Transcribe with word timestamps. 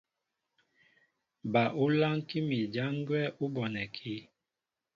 Ba 1.51 1.63
ú 1.81 1.83
lánkí 1.99 2.37
mi 2.47 2.57
ján 2.75 2.95
gwɛ́ 3.07 3.23
ní 3.37 3.45
bonɛkí. 3.53 4.13